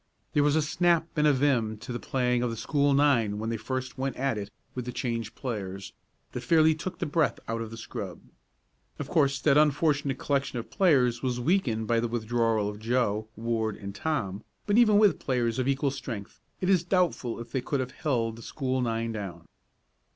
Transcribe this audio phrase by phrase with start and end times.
[0.33, 3.51] There was a snap and a vim to the playing of the school nine when
[3.51, 5.93] they first went at it with the changed players,
[6.31, 8.19] that fairly took the breath out of the scrub.
[8.97, 13.75] Of course that unfortunate collection of players was weakened by the withdrawal of Joe, Ward
[13.77, 17.79] and Tom, but even with players of equal strength it is doubtful if they could
[17.79, 19.45] have held the school nine down.